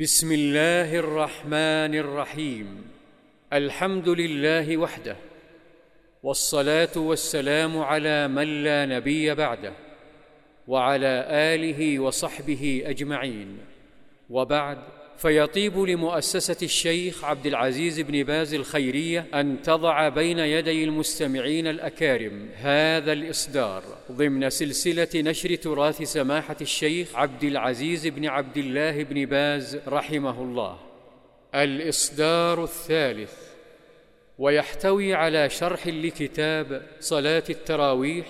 [0.00, 2.84] بسم الله الرحمن الرحيم.
[3.52, 5.16] الحمد لله وحده
[6.22, 9.72] والصلاة والسلام على من لا نبي بعده
[10.68, 13.58] وعلى آله وصحبه أجمعين.
[14.30, 14.78] وبعد
[15.18, 23.12] فيطيب لمؤسسة الشيخ عبد العزيز بن باز الخيرية أن تضع بين يدي المستمعين الأكارم هذا
[23.12, 30.42] الإصدار ضمن سلسلة نشر تراث سماحة الشيخ عبد العزيز بن عبد الله بن باز رحمه
[30.42, 30.78] الله.
[31.54, 33.32] الإصدار الثالث
[34.38, 38.26] ويحتوي على شرح لكتاب صلاة التراويح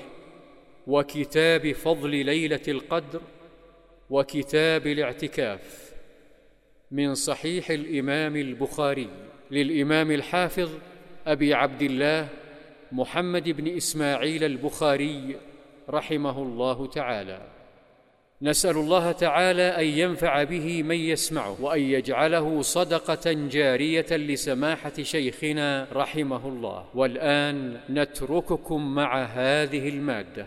[0.87, 3.21] وكتاب فضل ليلة القدر
[4.11, 5.88] وكتاب الاعتكاف.
[6.91, 9.09] من صحيح الإمام البخاري
[9.51, 10.71] للإمام الحافظ
[11.27, 12.29] أبي عبد الله
[12.93, 15.37] محمد بن إسماعيل البخاري
[15.91, 17.41] رحمه الله تعالى.
[18.43, 26.49] نسأل الله تعالى أن ينفع به من يسمعه وأن يجعله صدقة جارية لسماحة شيخنا رحمه
[26.49, 26.87] الله.
[26.95, 30.47] والآن نترككم مع هذه المادة.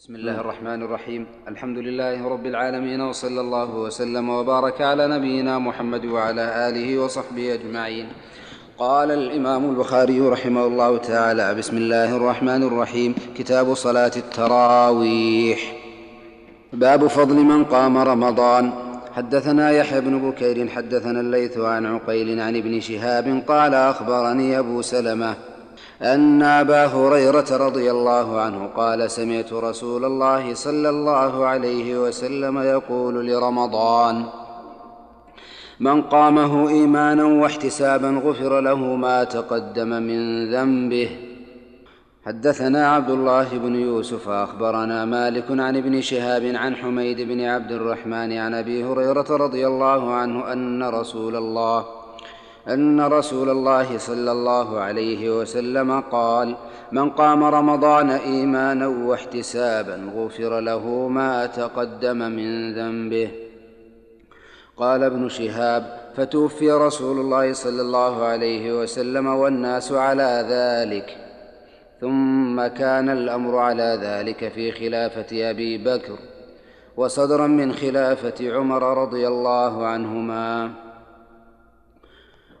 [0.00, 1.26] بسم الله الرحمن الرحيم.
[1.48, 8.06] الحمد لله رب العالمين وصلى الله وسلم وبارك على نبينا محمد وعلى آله وصحبه أجمعين.
[8.78, 13.14] قال الإمام البخاري رحمه الله تعالى بسم الله الرحمن الرحيم.
[13.38, 15.60] كتاب صلاة التراويح.
[16.72, 18.72] باب فضل من قام رمضان.
[19.12, 25.34] حدثنا يحيى بن بكير حدثنا الليث عن عقيل عن ابن شهاب قال أخبرني أبو سلمة
[26.02, 33.26] أن أبا هريرة رضي الله عنه قال سمعت رسول الله صلى الله عليه وسلم يقول
[33.26, 34.24] لرمضان
[35.80, 41.10] من قامه إيمانا واحتسابا غفر له ما تقدم من ذنبه.
[42.26, 48.32] حدثنا عبد الله بن يوسف أخبرنا مالك عن ابن شهاب عن حميد بن عبد الرحمن
[48.32, 51.84] عن أبي هريرة رضي الله عنه أن رسول الله
[52.68, 56.56] أن رسول الله صلى الله عليه وسلم قال
[56.92, 63.28] من قام رمضان إيمانا واحتسابا غفر له ما تقدم من ذنبه.
[64.76, 71.16] قال ابن شهاب فتوفي رسول الله صلى الله عليه وسلم والناس على ذلك.
[72.00, 76.18] ثم كان الأمر على ذلك في خلافة أبي بكر
[76.96, 80.85] وصدرا من خلافة عمر رضي الله عنهما.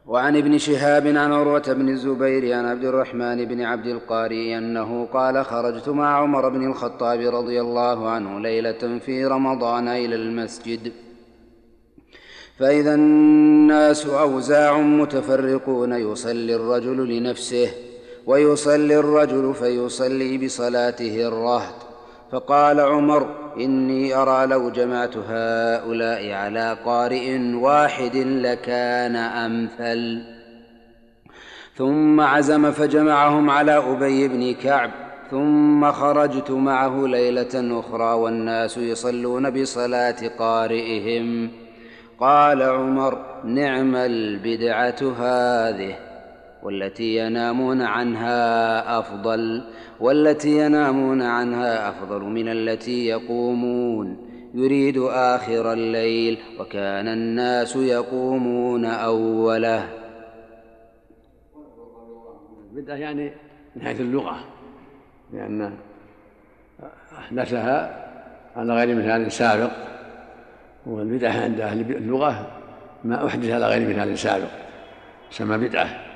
[0.06, 5.44] وعن ابن شهاب عن عروة بن الزبير عن عبد الرحمن بن عبد القاري أنه قال
[5.44, 10.92] خرجت مع عمر بن الخطاب رضي الله عنه ليلة في رمضان إلى المسجد.
[12.58, 17.70] فإذا الناس أوزاع متفرقون يصلي الرجل لنفسه
[18.26, 21.74] ويصلي الرجل فيصلي بصلاته الرهط.
[22.32, 30.22] فقال عمر إني أرى لو جمعت هؤلاء على قارئ واحد لكان أمثل.
[31.76, 34.90] ثم عزم فجمعهم على أبي بن كعب.
[35.30, 41.50] ثم خرجت معه ليلة أخرى والناس يصلون بصلاة قارئهم.
[42.20, 46.05] قال عمر نعم البدعة هذه.
[46.66, 49.64] والتي ينامون عنها أفضل
[50.00, 54.26] والتي ينامون عنها أفضل من التي يقومون.
[54.54, 59.88] يريد آخر الليل وكان الناس يقومون أوله.
[62.70, 63.32] البدعة يعني
[63.76, 64.44] من حيث اللغة
[65.32, 65.72] لأن
[67.18, 68.06] أحدثها
[68.56, 69.70] على غير مثال سابق
[70.86, 72.46] والبدعة عند أهل اللغة
[73.04, 74.50] ما أحدث على غير مثال سابق
[75.30, 76.15] سمى بدعة.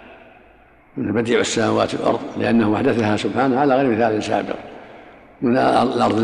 [1.00, 4.56] من بديع السماوات والأرض لأنه أحدثها سبحانه على غير مثال سابق.
[5.42, 6.18] من الأرض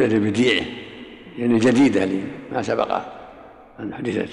[0.00, 0.62] البديع
[1.38, 3.00] يعني جديدة لما سبق
[3.80, 4.28] أن حدثت.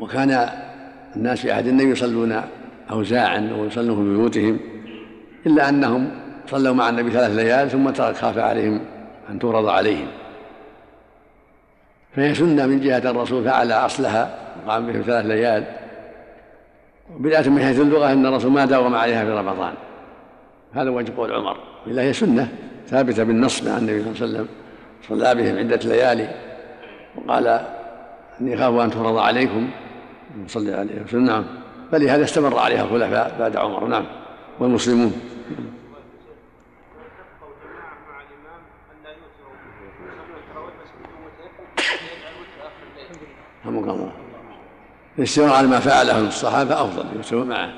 [0.00, 0.48] وكان
[1.16, 2.42] الناس في عهد النبي يصلون
[2.90, 4.60] أوزاعا ويصلون في بيوتهم
[5.46, 6.10] إلا أنهم
[6.50, 8.80] صلوا مع النبي ثلاث ليال ثم ترك خاف عليهم
[9.30, 10.06] أن تورض عليهم.
[12.16, 15.83] فهي سنة من جهة الرسول فعل أصلها وقام بهم ثلاث ليال.
[17.10, 19.74] بدعة من حيث اللغة أن الرسول ما داوم عليها في رمضان.
[20.72, 21.56] هذا وجه قول عمر.
[21.86, 22.48] إلا هي سنة
[22.86, 24.48] ثابتة بالنص مع النبي صلى الله عليه وسلم.
[25.08, 26.28] صلى بهم عدة ليالي.
[27.16, 27.66] وقال
[28.40, 29.70] إني أخاف أن تفرض عليكم.
[30.46, 31.24] صلى عليه وسلم.
[31.24, 31.44] نعم.
[31.92, 33.86] فلهذا استمر عليها الخلفاء بعد عمر.
[33.86, 34.04] نعم.
[34.60, 35.12] والمسلمون
[43.64, 44.12] رحمك الله
[45.18, 47.72] الاستمرار على ما فعله الصحابة أفضل يستوى معه.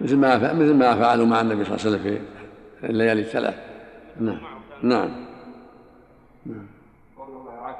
[0.00, 2.18] مثل ما مثل ما فعلوا مع النبي صلى الله عليه وسلم
[2.80, 3.54] في الليالي الثلاث.
[4.20, 4.38] نعم
[4.82, 5.26] نعم.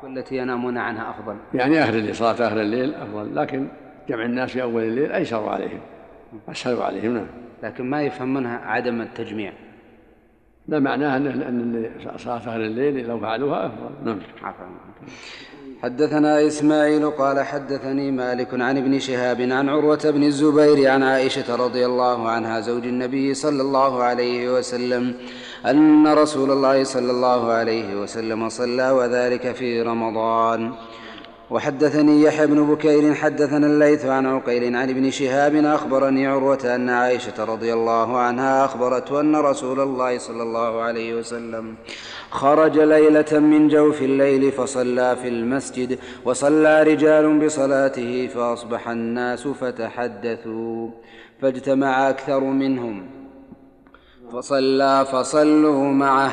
[0.02, 1.36] والتي ينامون عنها أفضل.
[1.54, 3.68] يعني آخر الليل صلاة آخر الليل أفضل لكن
[4.08, 5.80] جمع الناس في أول الليل أيسر عليهم
[6.48, 7.26] أسهل عليهم نعم.
[7.62, 9.52] لكن ما يفهم منها عدم التجميع.
[10.68, 14.18] لا معناها أن أن صلاة آخر الليل لو فعلوها أفضل نعم.
[14.42, 14.66] عفوا.
[15.82, 21.86] حدثنا إسماعيل قال حدثني مالك عن ابن شهاب عن عروة بن الزبير عن عائشة رضي
[21.86, 25.14] الله عنها زوج النبي صلى الله عليه وسلم
[25.66, 30.72] أن رسول الله صلى الله عليه وسلم صلى وذلك في رمضان.
[31.50, 37.44] وحدثني يحيى بن بكير حدثنا الليث عن عقيل عن ابن شهاب أخبرني عروة أن عائشة
[37.44, 41.74] رضي الله عنها أخبرته أن رسول الله صلى الله عليه وسلم
[42.36, 50.90] خرج ليلة من جوف الليل فصلى في المسجد وصلى رجال بصلاته فأصبح الناس فتحدثوا
[51.42, 53.06] فاجتمع أكثر منهم
[54.32, 56.32] فصلى فصلوا معه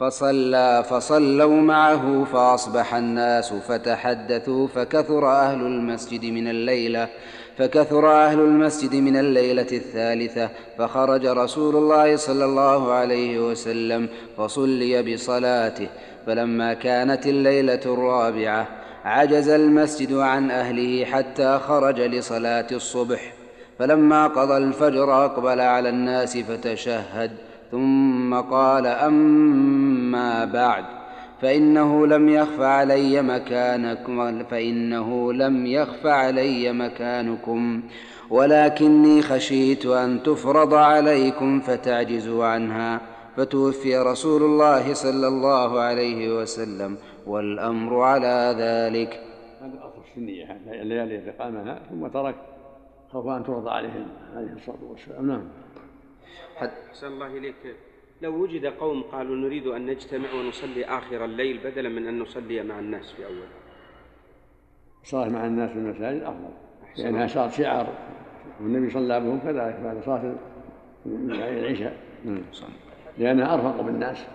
[0.00, 7.08] فصلى فصلوا معه فأصبح الناس فتحدثوا فكثر أهل المسجد من الليلة
[7.58, 15.88] فكثر أهل المسجد من الليلة الثالثة فخرج رسول الله صلى الله عليه وسلم فصلي بصلاته
[16.26, 18.68] فلما كانت الليلة الرابعة
[19.04, 23.32] عجز المسجد عن أهله حتى خرج لصلاة الصبح
[23.78, 27.30] فلما قضى الفجر أقبل على الناس فتشهد
[27.70, 30.84] ثم قال أما بعد.
[31.44, 37.82] فإنه لم يخف علي مكانكم فإنه لم يخف علي مكانكم.
[38.30, 43.00] ولكني خشيت أن تفرض عليكم فتعجزوا عنها.
[43.36, 46.96] فتوفي رسول الله صلى الله عليه وسلم
[47.26, 49.20] والأمر على ذلك.
[49.60, 52.34] هذا أصل السنية الليالي التي قامها ثم ترك
[53.12, 54.06] خوف أن ترضى عليه
[54.36, 55.26] عليه الصلاة والسلام.
[55.26, 55.48] نعم.
[56.90, 57.76] أحسن الله إليك.
[58.22, 62.78] لو وجد قوم قالوا نريد أن نجتمع ونصلي آخر الليل بدلا من أن نصلي مع
[62.78, 63.46] الناس في أول.
[65.02, 66.50] الصلاة مع الناس في المساجد أفضل.
[66.96, 67.88] لأنها صارت شعار.
[68.60, 70.34] والنبي صلى بهم كذلك بعد صلاة
[71.06, 71.96] العشاء.
[73.18, 74.26] لأنها أرفق بالناس.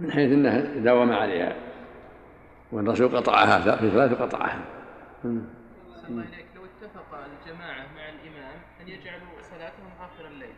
[0.00, 1.56] من حيث أنه داوم عليها.
[2.72, 4.64] والرسول قطعها في ثلاث قطعها.
[5.24, 5.42] الله
[6.22, 7.86] إليك لو اتفق الجماعة
[8.84, 10.54] أن يجعلوا صلاتهم آخر الليل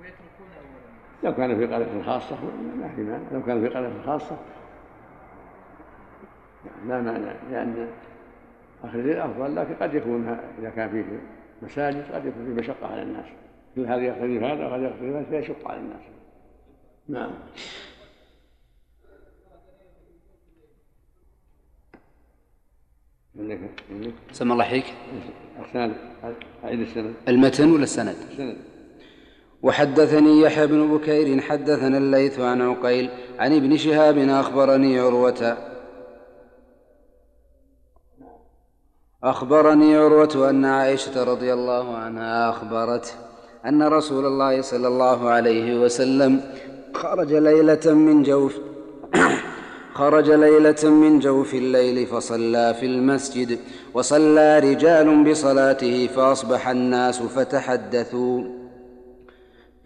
[0.00, 0.80] ويتركون أول
[1.22, 2.38] لو كان في قرية خاصة
[2.80, 3.32] لا في مانع.
[3.32, 4.38] لو كان في قرية خاصة
[6.86, 7.90] لا مانع لأن
[8.84, 10.28] آخر الليل أفضل لكن قد يكون
[10.58, 11.20] إذا كان فيه
[11.62, 13.26] مساجد قد يكون فيه مشقة على الناس.
[13.74, 16.02] كل هذا يقتضي هذا وهذا يقتضي هذا فيشق على الناس.
[17.08, 17.30] نعم.
[24.32, 24.84] سمى الله يحييك
[25.74, 28.56] السند؟ المتن ولا السند؟ السند.
[29.62, 35.56] وحدثني يحيى بن بكير حدثنا الليث عن عقيل عن ابن شهاب أخبرني عروة.
[39.24, 43.10] أخبرني عروة أن عائشة رضي الله عنها أخبرته
[43.66, 46.40] أن رسول الله صلى الله عليه وسلم
[46.94, 48.67] خرج ليلة من جوف
[49.98, 53.58] خرج ليلة من جوف الليل فصلى في المسجد
[53.94, 58.44] وصلى رجال بصلاته فأصبح الناس فتحدثوا.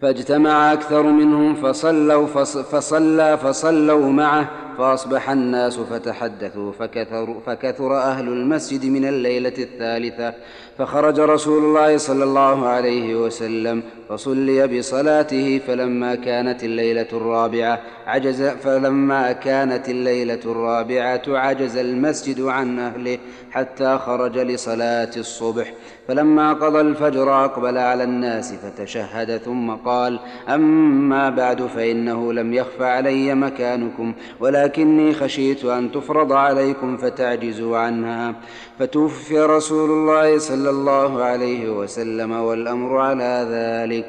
[0.01, 2.27] فاجتمع أكثر منهم فصلوا
[2.71, 6.71] فصلى فصلوا معه فأصبح الناس فتحدثوا.
[6.71, 10.33] فكثر, فكثر أهل المسجد من الليلة الثالثة.
[10.77, 13.83] فخرج رسول الله صلى الله عليه وسلم
[14.13, 23.17] فصلي بصلاته فلما كانت الليلة الرابعة عجز فلما كانت الليلة الرابعة عجز المسجد عن أهله
[23.51, 25.73] حتى خرج لصلاة الصبح.
[26.07, 33.35] فلما قضى الفجر أقبل على الناس فتشهد ثم قال أما بعد فإنه لم يخف علي
[33.35, 38.35] مكانكم ولكني خشيت أن تفرض عليكم فتعجزوا عنها.
[38.79, 44.02] فتوفي رسول الله صلى الله عليه وسلم والأمر على ذلك.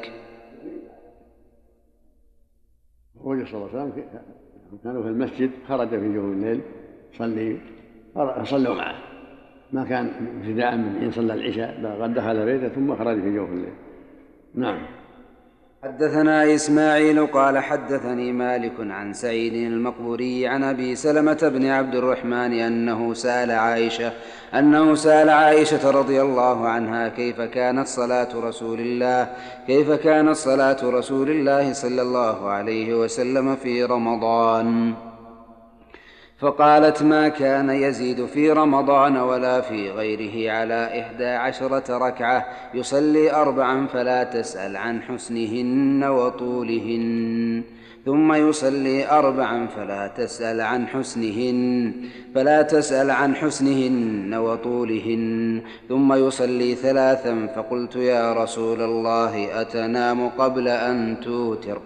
[3.25, 4.03] الرسول صلى الله عليه وسلم
[4.83, 6.61] كانوا في المسجد خرج في جوف الليل
[7.13, 7.57] صلي
[8.15, 8.95] فصلوا معه.
[9.73, 13.49] ما كان ابتداء من حين صلى العشاء بل قد دخل بيته ثم خرج في جوف
[13.49, 13.73] الليل.
[14.55, 14.85] نعم.
[15.85, 23.13] حدثنا إسماعيل قال حدثني مالك عن سعيد المقبوري عن أبي سلمة بن عبد الرحمن أنه
[23.13, 24.11] سأل عائشة
[24.53, 29.29] أنه سأل عائشة رضي الله عنها كيف كانت صلاة رسول الله
[29.67, 34.93] كيف كانت صلاة رسول الله صلى الله عليه وسلم في رمضان.
[36.45, 42.45] فقالت ما كان يزيد في رمضان ولا في غيره على إحدى عشرة ركعة.
[42.73, 47.63] يصلي أربعا فلا تسأل عن حسنهن وطولهن.
[48.05, 51.91] ثم يصلي أربعا فلا تسأل عن حسنهن.
[52.35, 55.61] فلا تسأل عن حسنهن وطولهن.
[55.89, 61.81] ثم يصلي ثلاثا فقلت يا رسول الله أتنام قبل أن توتر.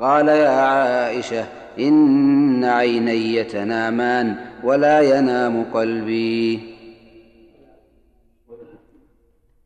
[0.00, 1.44] قال يا عائشة
[1.78, 6.60] إن عيني تنامان ولا ينام قلبي.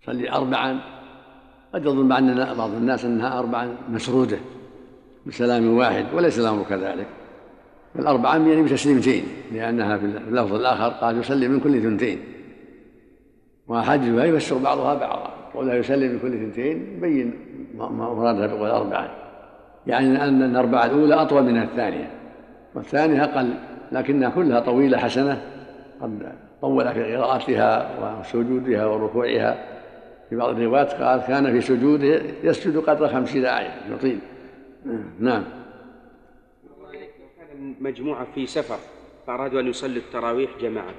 [0.06, 0.80] صلي أربعا
[1.74, 4.38] قد يظن بعض الناس أنها أربعا مسرودة
[5.26, 7.06] بسلام واحد وليس الأمر كذلك.
[7.94, 12.18] بل أربعا يعني بتسليمتين لأنها في اللفظ الآخر قال يسلم من كل ثنتين.
[13.68, 17.34] وأحاديثها يفسر بعضها بعضا ولا يسلم من كل ثنتين يبين
[17.74, 19.21] ما مرادها بقول أربعا
[19.86, 22.10] يعني أن الأربعة الأولى أطول من الثانية
[22.74, 23.54] والثانية أقل
[23.92, 25.42] لكنها كلها طويلة حسنة
[26.00, 29.72] قد طول في قراءتها وسجودها وركوعها.
[30.30, 34.18] في بعض الروايات قال كان في سجوده يسجد قدر خمسين آية يطيل.
[35.18, 35.44] نعم.
[37.38, 38.78] كان مجموعة في سفر
[39.26, 40.94] فأرادوا أن يصلوا التراويح جماعة.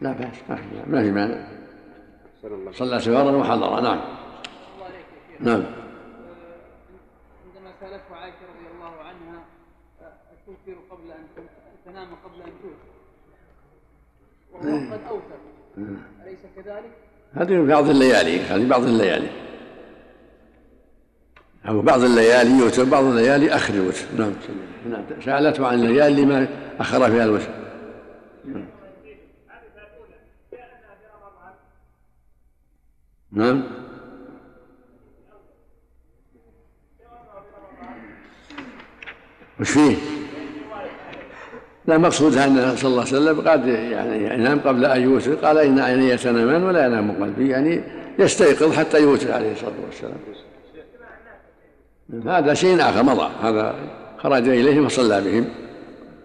[0.00, 0.50] لا بأس
[0.86, 1.46] ما في مانع.
[2.72, 4.00] صلى سفرا وحضر نعم.
[5.40, 5.62] نعم
[7.44, 9.44] عندما سالته عائشه رضي الله عنها
[10.46, 11.26] توتر قبل ان
[11.90, 12.90] تنام قبل أن توتر
[14.52, 15.38] وهو قد اوتر
[16.22, 16.90] أليس كذلك؟
[17.34, 19.28] هذه في بعض الليالي هذه بعض الليالي.
[21.68, 24.32] أو بعض الليالي يوتر بعض الليالي آخر الوتر نعم.
[24.90, 25.04] نعم.
[25.24, 26.48] سألته عن الليالي ما
[26.80, 27.48] أخر فيها الوتر.
[33.32, 33.62] نعم.
[39.60, 40.19] وش فيه؟
[41.86, 45.78] لا مقصود أن صلى الله عليه وسلم قد يعني ينام قبل أن يوتر قال إن
[45.78, 47.80] عيني تنامان ولا ينام قلبي يعني
[48.18, 50.14] يستيقظ حتى يوتر عليه الصلاة والسلام.
[52.26, 53.30] هذا شيء آخر مضى.
[53.42, 53.74] هذا
[54.18, 55.44] خرج إليهم وصلى بهم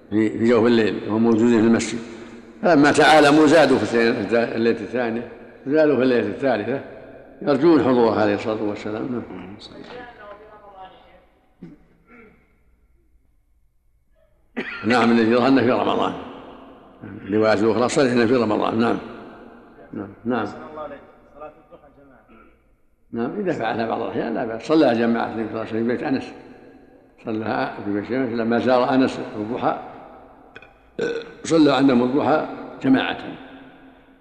[0.10, 2.00] في في جوف الليل وهم موجودين في المسجد.
[2.62, 4.10] فلما تعالموا زادوا في
[4.56, 5.28] الليلة الثانية
[5.68, 6.80] زادوا في الليلة الثالثة
[7.42, 9.08] يرجون حضوره عليه الصلاة والسلام.
[9.12, 9.56] نعم.
[14.92, 16.14] نعم الذي ظهرنا في رمضان.
[17.04, 18.80] الروايات الأخرى صرحنا في رمضان.
[18.80, 18.98] نعم.
[19.94, 20.48] نعم نعم.
[23.12, 24.68] نعم إذا فعلها بعض الأحيان لا بأس.
[24.68, 26.34] صلى جماعة النبي صلى الله عليه وسلم في بيت أنس.
[27.26, 29.80] صلى في بيت أنس لما زار أنس الضحى.
[31.44, 32.48] صلى عندهم الضحى
[32.84, 33.18] جماعة.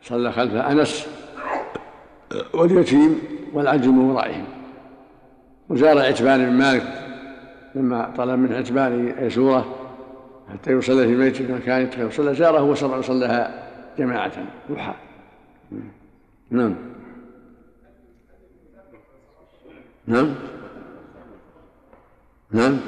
[0.03, 1.09] صلى خلف أنس
[2.55, 3.19] واليتيم
[3.53, 4.45] والعجل من ورائهم.
[5.69, 6.83] وزار عتبان بن مالك
[7.75, 9.84] لما طلب من عتبان يسوره
[10.53, 14.33] حتى يصلى في بيته كان يدخل وصلى زاره وصلىها جماعة
[14.71, 14.95] ضحى.
[16.51, 16.77] نعم.
[20.07, 20.35] نعم.
[22.51, 22.81] نعم.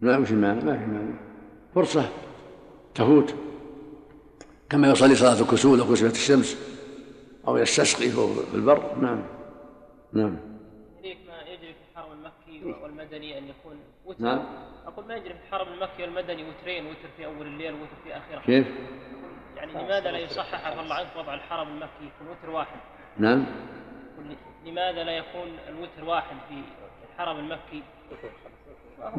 [0.00, 1.14] لا وش المعنى ما في معنى
[1.74, 2.08] فرصة
[2.94, 3.34] تفوت.
[4.70, 6.56] كما يصلي صلاة الكسول أو كسوة الشمس
[7.48, 8.96] أو يستسقي في البر.
[9.02, 9.22] نعم.
[10.12, 10.53] نعم.
[12.64, 14.24] المكي والمدني أن يكون وتر.
[14.24, 14.42] نعم.
[14.86, 18.40] أقول ما يجري في الحرم المكي والمدني وترين وتر في أول الليل وتر في آخره
[18.46, 18.66] كيف؟
[19.56, 22.80] يعني لماذا لا يصحح عفى الله عنك وضع الحرم المكي يكون وتر واحد؟
[23.18, 23.46] نعم.
[24.66, 26.62] لماذا لا يكون الوتر واحد في
[27.14, 27.82] الحرم المكي؟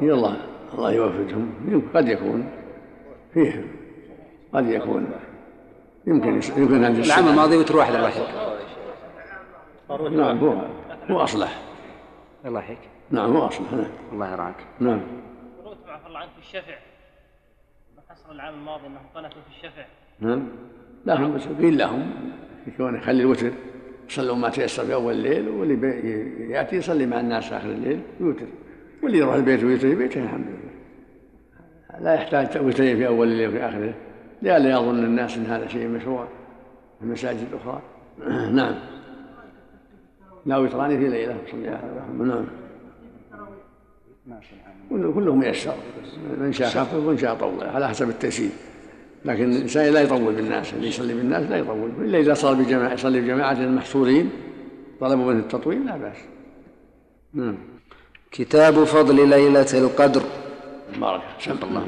[0.01, 0.37] اي الله
[0.73, 2.51] الله يوفقهم قد يكون.
[3.33, 3.65] فيه.
[4.53, 5.11] قد يكون.
[6.07, 8.21] يمكن يمكن أن العام الماضي وتر واحد الواحد
[10.11, 10.61] نعم هو
[11.09, 11.61] هو أصلح.
[12.45, 15.01] الله يحييك نعم هو اصلح نعم الله يرعاك نعم.
[15.63, 16.75] قنوت عفى الله عنك في الشفع.
[17.95, 19.85] ما حصل العام الماضي إنهم قنتوا في الشفع.
[20.19, 20.47] نعم.
[21.05, 22.11] لا هم قيل لهم.
[22.65, 23.51] في كونه يخلي الوتر.
[24.09, 28.47] يصلوا ما تيسر في أول الليل واللي يأتي يصلي مع الناس آخر الليل يوتر.
[29.03, 30.65] واللي يروح البيت ويوتر في بيته الحمد لله.
[31.99, 33.93] لا يحتاج وترين في أول الليل وفي اخره
[34.41, 36.27] لئلا يظن الناس إن هذا شيء مشروع
[36.99, 37.81] في المساجد الأخرى.
[38.59, 38.75] نعم.
[40.45, 42.64] لا وتران في ليلة صلى الله عليه وسلم نعم.
[44.89, 45.75] كلهم ميسر
[46.37, 48.49] من شاء خفف ومن شاء طول على حسب التيسير
[49.25, 51.91] لكن الإنسان لا يطول بالناس اللي يصلي بالناس لا يطول.
[52.01, 54.29] إلا إذا صار بجماعه يصلي بجماعة محصورين
[54.99, 56.17] طلبوا منه التطويل لا بأس.
[57.33, 57.57] نعم.
[58.31, 60.21] كتاب فضل ليلة القدر.
[61.01, 61.21] بارك
[61.63, 61.87] الله